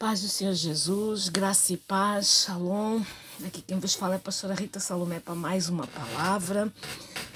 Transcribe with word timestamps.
Paz 0.00 0.22
do 0.22 0.28
Senhor 0.28 0.54
Jesus, 0.54 1.28
graça 1.28 1.74
e 1.74 1.76
paz, 1.76 2.44
shalom. 2.46 3.02
Aqui 3.46 3.60
quem 3.60 3.78
vos 3.78 3.94
fala 3.94 4.14
é 4.14 4.16
a 4.16 4.18
pastora 4.18 4.54
Rita 4.54 4.80
Salomé 4.80 5.20
para 5.20 5.34
mais 5.34 5.68
uma 5.68 5.86
palavra, 5.86 6.72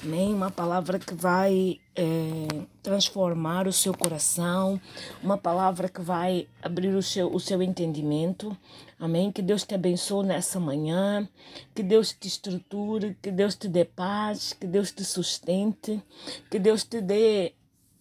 amém? 0.03 0.33
Uma 0.33 0.51
palavra 0.51 0.99
que 0.99 1.15
vai 1.15 1.79
é, 1.95 2.49
transformar 2.83 3.69
o 3.69 3.73
seu 3.73 3.93
coração, 3.93 4.81
uma 5.23 5.37
palavra 5.37 5.91
que 5.91 6.01
vai 6.01 6.49
abrir 6.63 6.95
o 6.97 7.03
seu, 7.03 7.31
o 7.35 7.39
seu 7.39 7.63
entendimento, 7.63 8.57
amém? 8.99 9.31
Que 9.31 9.43
Deus 9.43 9.63
te 9.63 9.75
abençoe 9.75 10.25
nessa 10.25 10.59
manhã, 10.59 11.29
que 11.75 11.83
Deus 11.83 12.17
te 12.19 12.29
estruture, 12.29 13.15
que 13.21 13.31
Deus 13.31 13.55
te 13.55 13.69
dê 13.69 13.85
paz, 13.85 14.55
que 14.55 14.67
Deus 14.67 14.91
te 14.91 15.05
sustente, 15.05 16.03
que 16.51 16.59
Deus 16.59 16.83
te 16.83 17.03
dê 17.03 17.53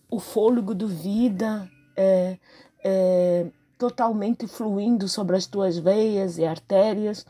o 0.10 0.22
fôlego 0.22 0.74
de 0.74 0.86
vida. 0.86 1.70
É, 1.98 2.38
é, 2.82 3.46
totalmente 3.84 4.48
fluindo 4.48 5.10
sobre 5.10 5.36
as 5.36 5.46
tuas 5.46 5.78
veias 5.78 6.38
e 6.38 6.46
artérias. 6.46 7.26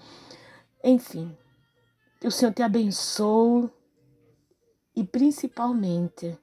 Enfim, 0.84 1.36
o 2.24 2.30
Senhor 2.30 2.54
te 2.54 2.62
abençoe 2.62 3.72
e 4.96 5.04
principalmente 5.04 6.38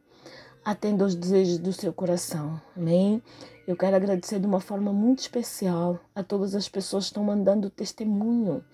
atenda 0.64 1.04
aos 1.04 1.14
desejos 1.14 1.58
do 1.58 1.72
seu 1.72 1.92
coração. 1.92 2.60
Amém? 2.76 3.22
Eu 3.70 3.76
quero 3.76 3.94
agradecer 3.94 4.40
de 4.40 4.46
uma 4.48 4.58
forma 4.58 4.92
muito 4.92 5.20
especial 5.20 6.00
a 6.12 6.24
todas 6.24 6.56
as 6.56 6.68
pessoas 6.68 7.04
que 7.04 7.10
estão 7.10 7.22
mandando 7.22 7.70
testemunho, 7.70 8.64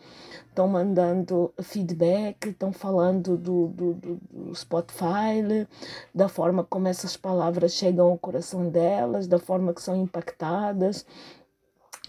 estão 0.48 0.66
mandando 0.66 1.52
feedback, 1.62 2.48
estão 2.48 2.72
falando 2.72 3.36
do, 3.36 3.68
do, 3.68 3.92
do, 3.92 4.20
do 4.32 4.54
Spotify, 4.54 5.68
da 6.14 6.30
forma 6.30 6.64
como 6.64 6.88
essas 6.88 7.14
palavras 7.14 7.74
chegam 7.74 8.06
ao 8.06 8.16
coração 8.16 8.70
delas, 8.70 9.26
da 9.26 9.38
forma 9.38 9.74
que 9.74 9.82
são 9.82 9.94
impactadas, 9.94 11.04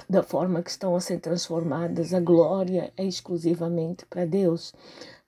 da 0.09 0.23
forma 0.23 0.63
que 0.63 0.69
estão 0.69 0.95
a 0.95 1.01
ser 1.01 1.19
transformadas. 1.19 2.13
A 2.13 2.21
glória 2.21 2.93
é 2.95 3.03
exclusivamente 3.03 4.05
para 4.05 4.23
Deus. 4.23 4.73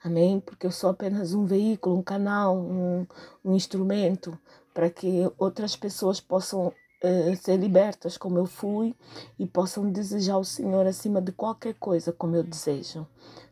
Amém? 0.01 0.39
Porque 0.39 0.65
eu 0.65 0.71
sou 0.71 0.91
apenas 0.91 1.33
um 1.33 1.45
veículo, 1.45 1.97
um 1.97 2.03
canal, 2.03 2.55
um, 2.55 3.05
um 3.43 3.53
instrumento 3.53 4.39
para 4.73 4.89
que 4.89 5.29
outras 5.37 5.75
pessoas 5.75 6.21
possam 6.21 6.71
ser 7.41 7.57
libertas 7.57 8.17
como 8.17 8.37
eu 8.37 8.45
fui 8.45 8.93
e 9.37 9.47
possam 9.47 9.89
desejar 9.89 10.37
o 10.37 10.43
Senhor 10.43 10.85
acima 10.85 11.21
de 11.21 11.31
qualquer 11.31 11.75
coisa 11.75 12.11
como 12.11 12.35
eu 12.35 12.43
desejo. 12.43 13.07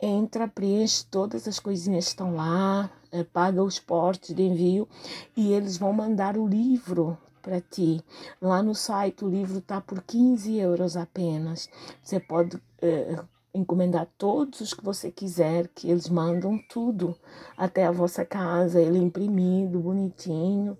Entra, 0.00 0.48
preenche 0.48 1.06
todas 1.10 1.46
as 1.46 1.58
coisinhas 1.58 2.06
que 2.06 2.10
estão 2.10 2.34
lá, 2.34 2.90
eh, 3.12 3.24
paga 3.24 3.62
os 3.62 3.78
portes 3.78 4.34
de 4.34 4.42
envio 4.42 4.88
e 5.36 5.52
eles 5.52 5.76
vão 5.76 5.92
mandar 5.92 6.36
o 6.36 6.46
livro 6.46 7.16
para 7.40 7.60
ti. 7.60 8.02
Lá 8.40 8.62
no 8.62 8.74
site 8.74 9.24
o 9.24 9.28
livro 9.28 9.58
está 9.58 9.80
por 9.80 10.02
15 10.02 10.56
euros 10.56 10.96
apenas. 10.96 11.68
Você 12.02 12.18
pode 12.18 12.60
eh, 12.82 13.22
encomendar 13.54 14.08
todos 14.18 14.60
os 14.60 14.74
que 14.74 14.84
você 14.84 15.10
quiser, 15.10 15.68
que 15.68 15.88
eles 15.88 16.08
mandam 16.08 16.58
tudo 16.68 17.16
até 17.56 17.86
a 17.86 17.92
vossa 17.92 18.24
casa, 18.24 18.80
ele 18.80 18.98
imprimido, 18.98 19.78
bonitinho. 19.78 20.76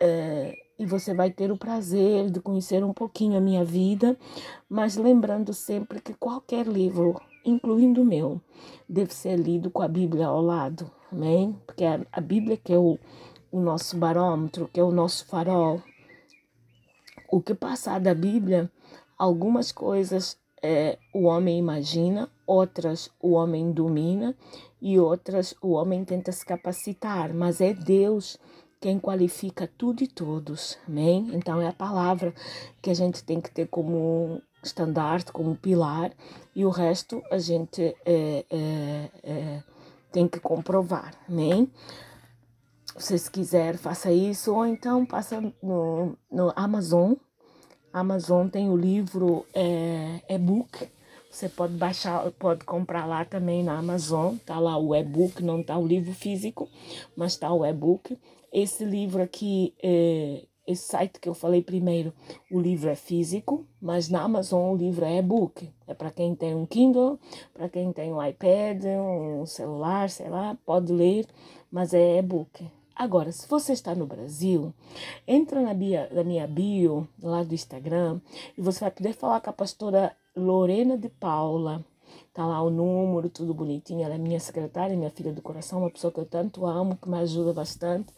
Eh, 0.00 0.54
e 0.78 0.84
você 0.84 1.14
vai 1.14 1.30
ter 1.30 1.50
o 1.50 1.56
prazer 1.56 2.30
de 2.30 2.40
conhecer 2.40 2.84
um 2.84 2.92
pouquinho 2.92 3.36
a 3.36 3.40
minha 3.40 3.64
vida, 3.64 4.16
mas 4.68 4.96
lembrando 4.96 5.52
sempre 5.52 6.00
que 6.00 6.14
qualquer 6.14 6.66
livro, 6.66 7.20
incluindo 7.44 8.02
o 8.02 8.04
meu, 8.04 8.40
deve 8.88 9.14
ser 9.14 9.36
lido 9.36 9.70
com 9.70 9.82
a 9.82 9.88
Bíblia 9.88 10.26
ao 10.26 10.42
lado, 10.42 10.90
amém? 11.10 11.58
Porque 11.66 11.84
a, 11.84 12.20
Bíblia 12.20 12.56
que 12.56 12.72
é 12.72 12.78
o, 12.78 12.98
o 13.50 13.60
nosso 13.60 13.96
barômetro, 13.96 14.68
que 14.72 14.80
é 14.80 14.84
o 14.84 14.92
nosso 14.92 15.26
farol. 15.26 15.82
O 17.30 17.40
que 17.40 17.54
passar 17.54 18.00
da 18.00 18.14
Bíblia, 18.14 18.70
algumas 19.18 19.72
coisas 19.72 20.38
é, 20.62 20.98
o 21.12 21.24
homem 21.24 21.58
imagina, 21.58 22.28
outras 22.46 23.10
o 23.20 23.32
homem 23.32 23.72
domina 23.72 24.34
e 24.80 24.98
outras 24.98 25.54
o 25.62 25.72
homem 25.72 26.04
tenta 26.04 26.32
se 26.32 26.44
capacitar, 26.44 27.32
mas 27.32 27.60
é 27.60 27.72
Deus 27.72 28.38
quem 28.80 28.98
qualifica 28.98 29.68
tudo 29.78 30.02
e 30.02 30.06
todos, 30.06 30.78
amém? 30.86 31.30
Então 31.32 31.60
é 31.60 31.68
a 31.68 31.72
palavra 31.72 32.34
que 32.82 32.90
a 32.90 32.94
gente 32.94 33.22
tem 33.24 33.40
que 33.40 33.50
ter 33.50 33.68
como 33.68 34.40
estandarte, 34.62 35.32
como 35.32 35.56
pilar, 35.56 36.12
e 36.54 36.64
o 36.64 36.70
resto 36.70 37.22
a 37.30 37.38
gente 37.38 37.94
é, 38.04 38.44
é, 38.50 39.10
é, 39.22 39.62
tem 40.12 40.26
que 40.28 40.40
comprovar, 40.40 41.14
amém? 41.28 41.70
Se 42.98 43.18
você 43.18 43.30
quiser, 43.30 43.76
faça 43.76 44.10
isso, 44.10 44.54
ou 44.54 44.66
então 44.66 45.04
passa 45.04 45.40
no, 45.62 46.16
no 46.30 46.52
Amazon. 46.56 47.12
Amazon 47.92 48.48
tem 48.48 48.70
o 48.70 48.76
livro 48.76 49.44
é, 49.54 50.22
e-book. 50.28 50.88
Você 51.30 51.50
pode 51.50 51.74
baixar, 51.74 52.30
pode 52.38 52.64
comprar 52.64 53.04
lá 53.04 53.22
também 53.24 53.62
na 53.62 53.78
Amazon. 53.78 54.36
Tá 54.46 54.58
lá 54.58 54.78
o 54.78 54.94
e-book, 54.94 55.42
não 55.42 55.62
tá 55.62 55.76
o 55.76 55.86
livro 55.86 56.14
físico, 56.14 56.66
mas 57.14 57.36
tá 57.36 57.52
o 57.52 57.64
e-book. 57.66 58.18
Esse 58.58 58.86
livro 58.86 59.22
aqui, 59.22 59.74
é, 59.82 60.46
esse 60.66 60.88
site 60.88 61.20
que 61.20 61.28
eu 61.28 61.34
falei 61.34 61.60
primeiro, 61.60 62.10
o 62.50 62.58
livro 62.58 62.88
é 62.88 62.94
físico, 62.94 63.66
mas 63.78 64.08
na 64.08 64.22
Amazon 64.22 64.72
o 64.72 64.76
livro 64.78 65.04
é 65.04 65.18
e-book. 65.18 65.70
É 65.86 65.92
para 65.92 66.10
quem 66.10 66.34
tem 66.34 66.54
um 66.54 66.64
Kindle, 66.64 67.20
para 67.52 67.68
quem 67.68 67.92
tem 67.92 68.10
um 68.10 68.26
iPad, 68.26 68.82
um 68.86 69.44
celular, 69.44 70.08
sei 70.08 70.30
lá, 70.30 70.56
pode 70.64 70.90
ler, 70.90 71.26
mas 71.70 71.92
é 71.92 72.16
e-book. 72.16 72.66
Agora, 72.94 73.30
se 73.30 73.46
você 73.46 73.74
está 73.74 73.94
no 73.94 74.06
Brasil, 74.06 74.72
entra 75.28 75.60
na, 75.60 75.74
bio, 75.74 76.08
na 76.10 76.24
minha 76.24 76.46
bio 76.46 77.06
lá 77.22 77.42
do 77.42 77.52
Instagram 77.52 78.22
e 78.56 78.62
você 78.62 78.80
vai 78.80 78.90
poder 78.90 79.12
falar 79.12 79.42
com 79.42 79.50
a 79.50 79.52
pastora 79.52 80.16
Lorena 80.34 80.96
de 80.96 81.10
Paula 81.10 81.84
Tá 82.32 82.44
lá 82.44 82.62
o 82.62 82.68
número, 82.68 83.30
tudo 83.30 83.54
bonitinho. 83.54 84.04
Ela 84.04 84.14
é 84.14 84.18
minha 84.18 84.38
secretária, 84.38 84.96
minha 84.96 85.10
filha 85.10 85.32
do 85.32 85.40
coração, 85.40 85.78
uma 85.78 85.90
pessoa 85.90 86.12
que 86.12 86.20
eu 86.20 86.26
tanto 86.26 86.66
amo, 86.66 86.96
que 86.96 87.08
me 87.08 87.16
ajuda 87.18 87.52
bastante. 87.52 88.12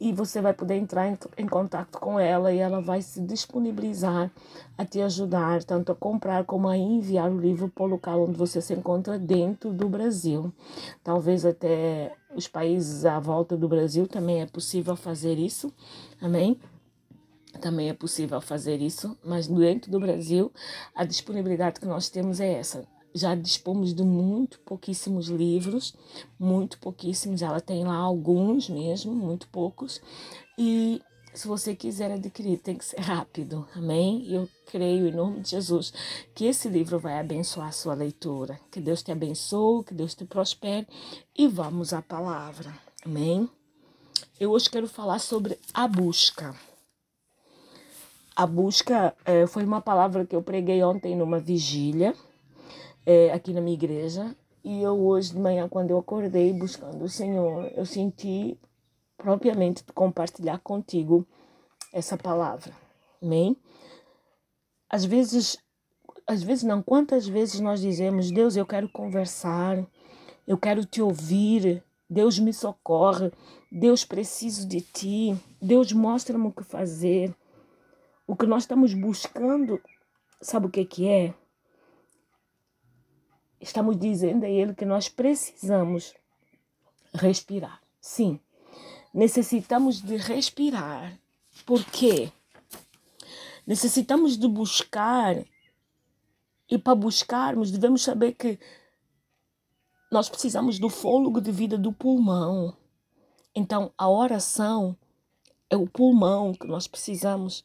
E 0.00 0.12
você 0.12 0.40
vai 0.40 0.52
poder 0.52 0.74
entrar 0.74 1.08
em, 1.08 1.16
em 1.38 1.46
contato 1.46 1.98
com 1.98 2.18
ela 2.18 2.52
e 2.52 2.58
ela 2.58 2.80
vai 2.80 3.00
se 3.00 3.20
disponibilizar 3.20 4.30
a 4.76 4.84
te 4.84 5.00
ajudar, 5.00 5.62
tanto 5.62 5.92
a 5.92 5.94
comprar 5.94 6.44
como 6.44 6.68
a 6.68 6.76
enviar 6.76 7.30
o 7.30 7.38
livro 7.38 7.68
para 7.68 7.84
o 7.84 7.86
local 7.86 8.24
onde 8.24 8.36
você 8.36 8.60
se 8.60 8.74
encontra 8.74 9.18
dentro 9.18 9.72
do 9.72 9.88
Brasil. 9.88 10.52
Talvez 11.04 11.46
até 11.46 12.16
os 12.34 12.48
países 12.48 13.04
à 13.04 13.20
volta 13.20 13.56
do 13.56 13.68
Brasil 13.68 14.08
também 14.08 14.40
é 14.40 14.46
possível 14.46 14.96
fazer 14.96 15.38
isso. 15.38 15.72
Amém? 16.20 16.58
também 17.60 17.88
é 17.88 17.92
possível 17.92 18.40
fazer 18.40 18.80
isso, 18.80 19.16
mas 19.24 19.46
dentro 19.46 19.90
do 19.90 20.00
Brasil 20.00 20.52
a 20.94 21.04
disponibilidade 21.04 21.78
que 21.78 21.86
nós 21.86 22.08
temos 22.08 22.40
é 22.40 22.52
essa 22.54 22.86
já 23.14 23.34
dispomos 23.34 23.94
de 23.94 24.02
muito 24.02 24.60
pouquíssimos 24.60 25.28
livros, 25.28 25.94
muito 26.38 26.78
pouquíssimos, 26.78 27.42
ela 27.42 27.60
tem 27.60 27.84
lá 27.84 27.96
alguns 27.96 28.68
mesmo, 28.68 29.14
muito 29.14 29.48
poucos, 29.48 30.00
e 30.58 31.02
se 31.32 31.46
você 31.46 31.76
quiser 31.76 32.10
adquirir, 32.10 32.58
tem 32.58 32.76
que 32.76 32.84
ser 32.84 33.00
rápido, 33.00 33.66
amém? 33.74 34.26
Eu 34.28 34.48
creio 34.66 35.06
em 35.06 35.12
nome 35.12 35.40
de 35.40 35.50
Jesus 35.50 35.92
que 36.34 36.44
esse 36.44 36.68
livro 36.68 36.98
vai 36.98 37.18
abençoar 37.20 37.68
a 37.68 37.72
sua 37.72 37.94
leitura. 37.94 38.58
Que 38.70 38.80
Deus 38.80 39.02
te 39.02 39.12
abençoe, 39.12 39.84
que 39.84 39.94
Deus 39.94 40.14
te 40.14 40.24
prospere 40.24 40.88
e 41.36 41.46
vamos 41.46 41.92
à 41.92 42.02
palavra, 42.02 42.74
amém? 43.06 43.48
Eu 44.40 44.50
hoje 44.50 44.68
quero 44.68 44.88
falar 44.88 45.20
sobre 45.20 45.56
a 45.72 45.86
busca. 45.86 46.54
A 48.34 48.46
busca 48.46 49.14
é, 49.24 49.46
foi 49.46 49.64
uma 49.64 49.80
palavra 49.80 50.26
que 50.26 50.34
eu 50.34 50.42
preguei 50.42 50.82
ontem 50.82 51.14
numa 51.14 51.38
vigília 51.38 52.14
é, 53.10 53.32
aqui 53.32 53.52
na 53.52 53.60
minha 53.60 53.74
igreja. 53.74 54.36
E 54.62 54.82
eu 54.82 55.04
hoje 55.04 55.32
de 55.32 55.40
manhã, 55.40 55.68
quando 55.68 55.90
eu 55.90 55.98
acordei 55.98 56.52
buscando 56.52 57.02
o 57.02 57.08
Senhor, 57.08 57.64
eu 57.74 57.84
senti 57.84 58.56
propriamente 59.16 59.84
de 59.84 59.92
compartilhar 59.92 60.58
contigo 60.60 61.26
essa 61.92 62.16
palavra. 62.16 62.72
Amém? 63.20 63.56
Às 64.88 65.04
vezes, 65.04 65.58
às 66.24 66.42
vezes 66.42 66.62
não, 66.62 66.80
quantas 66.82 67.26
vezes 67.26 67.58
nós 67.58 67.80
dizemos, 67.80 68.30
Deus, 68.30 68.54
eu 68.54 68.64
quero 68.64 68.88
conversar, 68.88 69.84
eu 70.46 70.56
quero 70.56 70.84
te 70.84 71.02
ouvir, 71.02 71.82
Deus 72.08 72.38
me 72.38 72.52
socorre, 72.52 73.32
Deus 73.72 74.04
preciso 74.04 74.68
de 74.68 74.80
ti, 74.80 75.36
Deus 75.60 75.92
mostra-me 75.92 76.46
o 76.46 76.52
que 76.52 76.62
fazer. 76.62 77.34
O 78.24 78.36
que 78.36 78.46
nós 78.46 78.62
estamos 78.62 78.94
buscando, 78.94 79.80
sabe 80.40 80.66
o 80.66 80.70
que, 80.70 80.84
que 80.84 81.08
é? 81.08 81.34
Estamos 83.60 83.96
dizendo 83.96 84.44
a 84.44 84.48
Ele 84.48 84.74
que 84.74 84.84
nós 84.84 85.08
precisamos 85.08 86.14
respirar. 87.12 87.80
Sim, 88.00 88.40
necessitamos 89.12 90.00
de 90.00 90.16
respirar. 90.16 91.18
Por 91.66 91.84
quê? 91.84 92.32
Necessitamos 93.66 94.36
de 94.36 94.48
buscar 94.48 95.36
e 96.68 96.78
para 96.78 96.94
buscarmos 96.94 97.70
devemos 97.70 98.02
saber 98.02 98.32
que 98.32 98.58
nós 100.10 100.28
precisamos 100.28 100.78
do 100.78 100.88
fôlego 100.88 101.40
de 101.40 101.52
vida 101.52 101.76
do 101.76 101.92
pulmão. 101.92 102.76
Então, 103.54 103.92
a 103.98 104.08
oração 104.08 104.96
é 105.68 105.76
o 105.76 105.86
pulmão 105.86 106.52
que 106.52 106.66
nós 106.66 106.86
precisamos. 106.86 107.64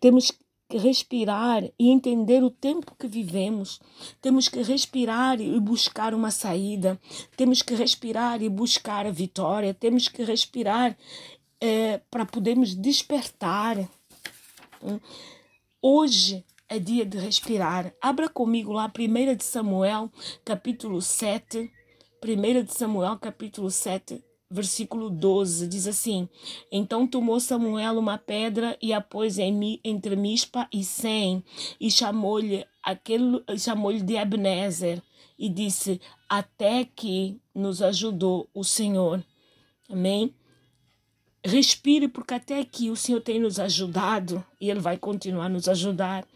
Temos 0.00 0.32
que 0.68 0.76
respirar 0.76 1.64
e 1.78 1.88
entender 1.88 2.44
o 2.44 2.50
tempo 2.50 2.94
que 2.98 3.08
vivemos. 3.08 3.80
Temos 4.20 4.48
que 4.48 4.62
respirar 4.62 5.40
e 5.40 5.58
buscar 5.58 6.12
uma 6.12 6.30
saída. 6.30 7.00
Temos 7.36 7.62
que 7.62 7.74
respirar 7.74 8.42
e 8.42 8.48
buscar 8.48 9.06
a 9.06 9.10
vitória. 9.10 9.72
Temos 9.72 10.08
que 10.08 10.22
respirar 10.22 10.96
é, 11.60 11.98
para 12.10 12.26
podermos 12.26 12.74
despertar. 12.74 13.88
Hoje 15.80 16.44
é 16.68 16.78
dia 16.78 17.06
de 17.06 17.18
respirar. 17.18 17.94
Abra 18.00 18.28
comigo 18.28 18.72
lá 18.72 18.92
1 18.96 19.36
de 19.36 19.44
Samuel, 19.44 20.12
capítulo 20.44 21.00
7. 21.00 21.72
1 22.22 22.64
de 22.64 22.74
Samuel, 22.74 23.16
capítulo 23.18 23.70
7, 23.70 24.22
versículo 24.50 25.10
12. 25.10 25.66
Diz 25.66 25.86
assim: 25.86 26.28
Então 26.70 27.06
tomou 27.06 27.40
Samuel 27.40 27.98
uma 27.98 28.18
pedra 28.18 28.76
e 28.80 28.92
a 28.92 29.00
pôs 29.00 29.38
entre 29.38 30.16
Mispa 30.16 30.68
e 30.72 30.82
Sem, 30.84 31.44
e 31.80 31.90
chamou-lhe 31.90 32.64
aquele 32.82 33.42
chamou-lhe 33.58 34.02
de 34.02 34.14
Ebenezer, 34.14 35.02
e 35.38 35.48
disse: 35.48 36.00
Até 36.28 36.84
que 36.84 37.40
nos 37.54 37.82
ajudou 37.82 38.48
o 38.54 38.64
Senhor. 38.64 39.24
Amém? 39.88 40.34
Respire, 41.44 42.08
porque 42.08 42.34
até 42.34 42.60
aqui 42.60 42.90
o 42.90 42.96
Senhor 42.96 43.20
tem 43.20 43.38
nos 43.40 43.58
ajudado 43.60 44.44
e 44.60 44.70
Ele 44.70 44.80
vai 44.80 44.98
continuar 44.98 45.46
a 45.46 45.48
nos 45.48 45.68
ajudar. 45.68 46.26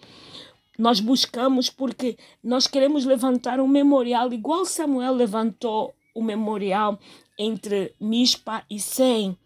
Nós 0.79 1.01
buscamos 1.01 1.69
porque 1.69 2.17
nós 2.43 2.67
queremos 2.67 3.05
levantar 3.05 3.61
um 3.61 3.69
memorial, 3.69 4.33
igual 4.33 4.65
Samuel 4.65 5.15
levantou 5.15 5.95
o 6.15 6.23
memorial 6.23 6.99
entre 7.39 7.95
Mispa 8.01 8.65
e 8.69 8.79
Sem. 8.79 9.37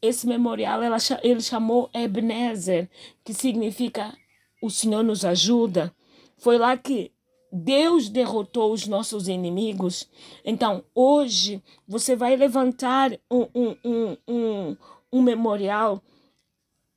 Esse 0.00 0.26
memorial 0.26 0.82
ela, 0.82 0.98
ele 1.22 1.40
chamou 1.40 1.90
Ebenezer, 1.92 2.88
que 3.24 3.34
significa 3.34 4.16
o 4.62 4.70
Senhor 4.70 5.02
nos 5.02 5.24
ajuda. 5.24 5.94
Foi 6.36 6.56
lá 6.58 6.76
que 6.76 7.12
Deus 7.50 8.08
derrotou 8.08 8.72
os 8.72 8.86
nossos 8.86 9.26
inimigos. 9.26 10.08
Então, 10.44 10.84
hoje, 10.94 11.62
você 11.86 12.14
vai 12.14 12.36
levantar 12.36 13.12
um, 13.30 13.46
um, 13.54 13.76
um, 13.84 14.16
um, 14.28 14.76
um 15.12 15.22
memorial 15.22 16.02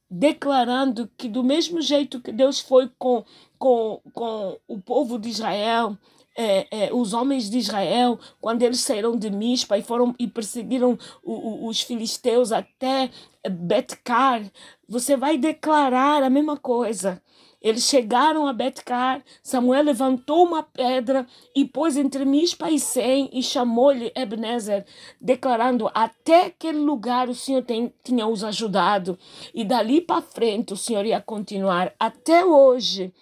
declarando 0.10 1.10
que, 1.18 1.30
do 1.30 1.42
mesmo 1.42 1.82
jeito 1.82 2.20
que 2.20 2.34
Deus 2.34 2.60
foi 2.60 2.92
com, 3.00 3.24
com, 3.58 4.02
com 4.14 4.60
o 4.68 4.82
povo 4.82 5.18
de 5.18 5.30
Israel, 5.30 5.98
é, 6.42 6.68
é, 6.72 6.94
os 6.94 7.14
homens 7.14 7.50
de 7.50 7.58
Israel, 7.60 8.20
quando 8.40 8.64
eles 8.64 8.80
saíram 8.80 9.16
de 9.18 9.30
Mispa 9.30 9.78
e 9.78 9.84
foram 9.84 10.16
e 10.18 10.28
perseguiram 10.28 10.98
o, 11.24 11.34
o, 11.34 11.68
os 11.68 11.82
filisteus 11.82 12.52
até 12.52 13.10
Betcar, 13.50 14.42
você 14.88 15.16
vai 15.16 15.38
declarar 15.38 16.24
a 16.24 16.30
mesma 16.30 16.58
coisa. 16.58 17.22
Eles 17.62 17.84
chegaram 17.84 18.48
a 18.48 18.54
Betcar, 18.54 19.24
Samuel 19.44 19.84
levantou 19.84 20.44
uma 20.44 20.64
pedra 20.64 21.28
e 21.56 21.64
pôs 21.64 21.96
entre 21.96 22.26
Mispa 22.26 22.72
e 22.72 22.80
Sem 22.80 23.30
e 23.32 23.44
chamou-lhe 23.44 24.12
Ebenezer, 24.16 24.84
declarando: 25.20 25.88
Até 25.94 26.46
aquele 26.46 26.80
lugar 26.80 27.30
o 27.30 27.36
Senhor 27.36 27.64
tem, 27.64 27.94
tinha 28.04 28.26
os 28.26 28.44
ajudado. 28.44 29.18
E 29.54 29.64
dali 29.64 30.02
para 30.02 30.24
frente 30.24 30.74
o 30.74 30.78
Senhor 30.78 31.06
ia 31.06 31.22
continuar. 31.22 31.94
Até 32.00 32.44
hoje 32.44 33.14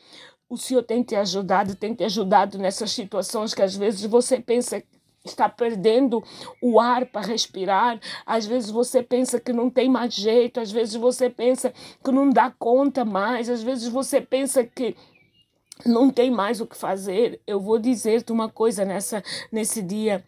o 0.50 0.58
Senhor 0.58 0.84
tem 0.84 1.04
te 1.04 1.16
ajudado, 1.16 1.76
tem 1.76 1.94
te 1.94 2.04
ajudado 2.04 2.58
nessas 2.58 2.92
situações 2.92 3.54
que 3.54 3.62
às 3.62 3.76
vezes 3.76 4.04
você 4.06 4.40
pensa 4.40 4.84
está 5.24 5.50
perdendo 5.50 6.24
o 6.62 6.80
ar 6.80 7.06
para 7.06 7.28
respirar. 7.28 8.00
Às 8.26 8.46
vezes 8.46 8.72
você 8.72 9.04
pensa 9.04 9.40
que 9.40 9.54
não 9.54 9.70
tem 9.70 9.90
mais 9.90 10.14
jeito, 10.14 10.60
às 10.60 10.72
vezes 10.72 10.96
você 10.96 11.30
pensa 11.30 11.74
que 12.04 12.12
não 12.12 12.30
dá 12.30 12.50
conta 12.50 13.06
mais, 13.06 13.50
às 13.50 13.62
vezes 13.62 13.88
você 13.90 14.22
pensa 14.22 14.64
que 14.64 14.96
não 15.86 16.10
tem 16.10 16.32
mais 16.32 16.60
o 16.60 16.66
que 16.66 16.76
fazer. 16.76 17.42
Eu 17.46 17.60
vou 17.60 17.78
dizer-te 17.78 18.32
uma 18.32 18.50
coisa 18.50 18.84
nessa 18.86 19.24
nesse 19.52 19.82
dia. 19.82 20.24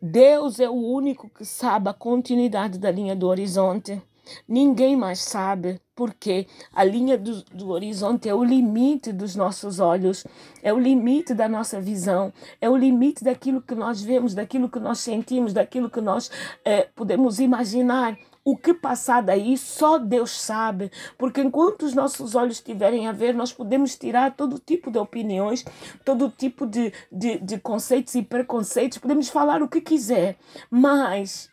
Deus 0.00 0.60
é 0.60 0.68
o 0.68 0.74
único 0.74 1.28
que 1.30 1.44
sabe 1.44 1.88
a 1.88 1.94
continuidade 1.94 2.78
da 2.78 2.90
linha 2.90 3.16
do 3.16 3.26
horizonte. 3.26 4.00
Ninguém 4.48 4.96
mais 4.96 5.20
sabe, 5.20 5.80
porque 5.94 6.46
a 6.72 6.82
linha 6.82 7.16
do, 7.16 7.42
do, 7.44 7.70
horizonte 7.70 8.28
é 8.28 8.34
o 8.34 8.42
limite 8.42 9.12
dos 9.12 9.36
nossos 9.36 9.78
olhos, 9.80 10.26
é 10.62 10.72
o 10.72 10.78
limite 10.78 11.34
da 11.34 11.48
nossa 11.48 11.80
visão, 11.80 12.32
é 12.60 12.68
o 12.68 12.76
limite 12.76 13.22
daquilo 13.22 13.62
que 13.62 13.74
nós 13.74 14.02
vemos, 14.02 14.34
daquilo 14.34 14.68
que 14.68 14.80
nós 14.80 14.98
sentimos, 14.98 15.52
daquilo 15.52 15.88
que 15.88 16.00
nós 16.00 16.30
é, 16.64 16.88
podemos 16.94 17.38
imaginar. 17.38 18.18
O 18.46 18.58
que 18.58 18.74
passar 18.74 19.22
daí 19.22 19.56
só 19.56 19.96
Deus 19.96 20.30
sabe, 20.30 20.90
porque 21.16 21.40
enquanto 21.40 21.84
os 21.84 21.94
nossos 21.94 22.34
olhos 22.34 22.56
estiverem 22.56 23.08
a 23.08 23.12
ver, 23.12 23.34
nós 23.34 23.50
podemos 23.50 23.96
tirar 23.96 24.36
todo 24.36 24.58
tipo 24.58 24.90
de 24.90 24.98
opiniões, 24.98 25.64
todo 26.04 26.28
tipo 26.28 26.66
de, 26.66 26.92
de, 27.10 27.38
de 27.38 27.58
conceitos 27.58 28.14
e 28.14 28.22
preconceitos, 28.22 28.98
podemos 28.98 29.30
falar 29.30 29.62
o 29.62 29.68
que 29.68 29.80
quiser, 29.80 30.36
mas 30.70 31.48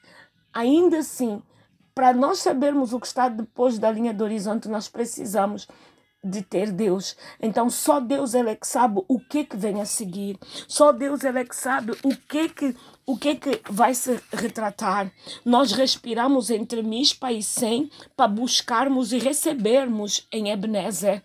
ainda 0.54 0.98
assim 0.98 1.42
para 1.94 2.14
nós 2.14 2.40
sabermos 2.40 2.94
o 2.94 3.00
que 3.00 3.08
está 3.08 3.30
depois 3.30 3.78
da 3.78 3.92
linha 3.92 4.14
do 4.14 4.24
horizonte, 4.24 4.68
nós 4.68 4.88
precisamos 4.88 5.68
de 6.24 6.42
ter 6.42 6.72
Deus. 6.72 7.16
Então 7.42 7.70
só 7.70 8.00
Deus 8.00 8.34
ele 8.34 8.52
é 8.52 8.56
que 8.56 8.68
sabe 8.68 9.02
o 9.08 9.20
que 9.20 9.44
que 9.44 9.58
vem 9.58 9.82
a 9.82 9.86
seguir. 9.86 10.38
Só 10.68 10.92
Deus 10.92 11.24
ele 11.24 11.40
é 11.40 11.46
que 11.46 11.56
sabe 11.56 11.94
o 12.04 12.16
que 12.16 12.50
que 12.50 12.76
o 13.06 13.18
que 13.18 13.36
que 13.36 13.62
vai 13.70 13.94
se 13.94 14.22
retratar. 14.32 15.12
Nós 15.44 15.72
respiramos 15.72 16.50
entre 16.50 16.84
Mispa 16.84 17.32
e 17.32 17.42
Sem 17.42 17.90
para 18.16 18.28
buscarmos 18.28 19.12
e 19.12 19.18
recebermos 19.18 20.28
em 20.32 20.50
Ebenezer. 20.50 21.24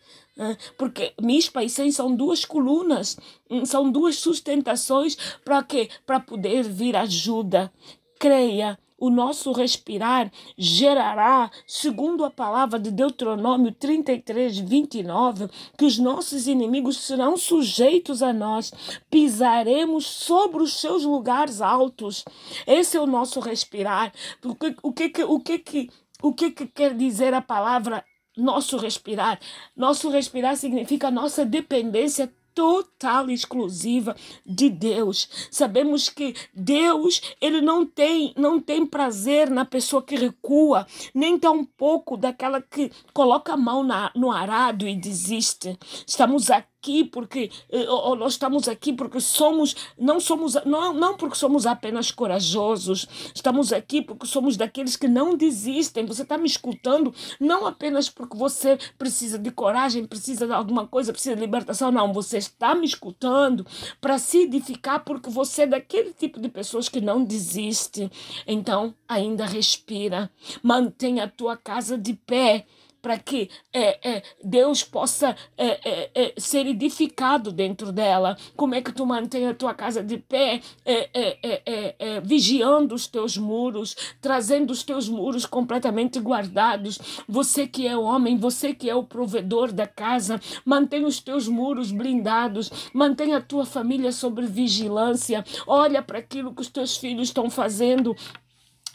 Porque 0.76 1.14
Mispa 1.20 1.62
e 1.62 1.70
Sem 1.70 1.90
são 1.90 2.14
duas 2.14 2.44
colunas, 2.44 3.16
hum, 3.50 3.64
são 3.64 3.90
duas 3.90 4.16
sustentações 4.16 5.16
para 5.44 5.62
quê? 5.62 5.88
Para 6.04 6.20
poder 6.20 6.62
vir 6.62 6.96
ajuda. 6.96 7.72
Creia 8.18 8.78
o 8.98 9.10
nosso 9.10 9.52
respirar 9.52 10.30
gerará, 10.56 11.50
segundo 11.66 12.24
a 12.24 12.30
palavra 12.30 12.78
de 12.78 12.90
Deuteronômio 12.90 13.72
33, 13.72 14.58
29, 14.58 15.48
que 15.76 15.84
os 15.84 15.98
nossos 15.98 16.46
inimigos 16.46 16.98
serão 16.98 17.36
sujeitos 17.36 18.22
a 18.22 18.32
nós, 18.32 18.72
pisaremos 19.10 20.06
sobre 20.06 20.62
os 20.62 20.80
seus 20.80 21.04
lugares 21.04 21.60
altos. 21.60 22.24
Esse 22.66 22.96
é 22.96 23.00
o 23.00 23.06
nosso 23.06 23.40
respirar. 23.40 24.12
O 24.44 24.54
que, 24.54 24.76
o 24.82 24.92
que, 24.92 25.24
o 25.24 25.40
que, 25.40 25.90
o 26.22 26.32
que, 26.32 26.50
que 26.50 26.66
quer 26.66 26.94
dizer 26.94 27.34
a 27.34 27.42
palavra 27.42 28.04
nosso 28.36 28.76
respirar? 28.78 29.38
Nosso 29.76 30.08
respirar 30.08 30.56
significa 30.56 31.10
nossa 31.10 31.44
dependência 31.44 32.32
total 32.56 33.28
e 33.28 33.34
exclusiva 33.34 34.16
de 34.44 34.70
Deus. 34.70 35.28
Sabemos 35.50 36.08
que 36.08 36.34
Deus, 36.54 37.20
ele 37.38 37.60
não 37.60 37.84
tem, 37.84 38.32
não 38.34 38.58
tem 38.58 38.86
prazer 38.86 39.50
na 39.50 39.66
pessoa 39.66 40.02
que 40.02 40.16
recua, 40.16 40.86
nem 41.14 41.38
tão 41.38 41.62
pouco 41.62 42.16
daquela 42.16 42.62
que 42.62 42.90
coloca 43.12 43.52
a 43.52 43.56
mão 43.58 43.84
na, 43.84 44.10
no 44.16 44.32
arado 44.32 44.88
e 44.88 44.96
desiste. 44.96 45.78
Estamos 46.06 46.50
aqui 46.50 46.75
aqui 46.86 47.04
porque 47.04 47.50
eh, 47.70 47.88
ou 47.88 48.14
nós 48.14 48.32
estamos 48.32 48.68
aqui 48.68 48.92
porque 48.92 49.20
somos 49.20 49.74
não 49.98 50.20
somos 50.20 50.54
não, 50.64 50.92
não 50.92 51.16
porque 51.16 51.36
somos 51.36 51.66
apenas 51.66 52.12
corajosos 52.12 53.08
estamos 53.34 53.72
aqui 53.72 54.00
porque 54.00 54.26
somos 54.26 54.56
daqueles 54.56 54.96
que 54.96 55.08
não 55.08 55.36
desistem. 55.36 56.06
Você 56.06 56.22
está 56.22 56.38
me 56.38 56.46
escutando? 56.46 57.12
Não 57.40 57.66
apenas 57.66 58.08
porque 58.08 58.36
você 58.36 58.78
precisa 58.96 59.38
de 59.38 59.50
coragem 59.50 60.06
precisa 60.06 60.46
de 60.46 60.52
alguma 60.52 60.86
coisa 60.86 61.12
precisa 61.12 61.34
de 61.34 61.40
libertação 61.40 61.90
não. 61.90 62.12
Você 62.12 62.38
está 62.38 62.74
me 62.74 62.86
escutando 62.86 63.66
para 64.00 64.18
se 64.18 64.42
edificar 64.42 65.04
porque 65.04 65.28
você 65.28 65.62
é 65.62 65.66
daquele 65.66 66.12
tipo 66.12 66.40
de 66.40 66.48
pessoas 66.48 66.88
que 66.88 67.00
não 67.00 67.24
desiste. 67.24 68.10
Então 68.46 68.94
ainda 69.08 69.44
respira. 69.44 70.30
Mantenha 70.62 71.24
a 71.24 71.28
tua 71.28 71.56
casa 71.56 71.98
de 71.98 72.14
pé 72.14 72.66
para 73.06 73.20
que 73.20 73.48
é, 73.72 74.16
é, 74.16 74.22
Deus 74.42 74.82
possa 74.82 75.36
é, 75.56 75.66
é, 75.88 76.10
é, 76.12 76.34
ser 76.36 76.66
edificado 76.66 77.52
dentro 77.52 77.92
dela. 77.92 78.36
Como 78.56 78.74
é 78.74 78.82
que 78.82 78.90
tu 78.90 79.06
mantém 79.06 79.46
a 79.46 79.54
tua 79.54 79.72
casa 79.74 80.02
de 80.02 80.18
pé, 80.18 80.60
é, 80.84 82.20
vigiando 82.20 82.96
os 82.96 83.06
teus 83.06 83.36
muros, 83.36 83.94
trazendo 84.20 84.72
os 84.72 84.82
teus 84.82 85.08
muros 85.08 85.46
completamente 85.46 86.18
guardados. 86.18 86.98
Você 87.28 87.64
que 87.68 87.86
é 87.86 87.96
o 87.96 88.02
homem, 88.02 88.36
você 88.36 88.74
que 88.74 88.90
é 88.90 88.94
o 88.96 89.04
provedor 89.04 89.70
da 89.70 89.86
casa, 89.86 90.40
mantém 90.64 91.04
os 91.04 91.20
teus 91.20 91.46
muros 91.46 91.92
blindados, 91.92 92.90
mantém 92.92 93.34
a 93.34 93.40
tua 93.40 93.64
família 93.64 94.10
sob 94.10 94.44
vigilância. 94.44 95.44
Olha 95.64 96.02
para 96.02 96.18
aquilo 96.18 96.52
que 96.52 96.62
os 96.62 96.68
teus 96.68 96.96
filhos 96.96 97.28
estão 97.28 97.48
fazendo 97.48 98.16